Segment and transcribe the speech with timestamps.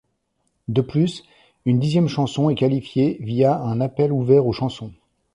[0.67, 1.23] De plus,
[1.67, 4.91] une dixième chanson est qualifié via un appel ouvert aux chansons.